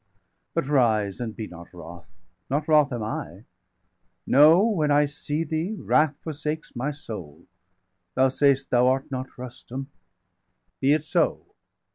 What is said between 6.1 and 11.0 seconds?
forsakes my soul. 430 Thou say'st, thou art not Rustum; be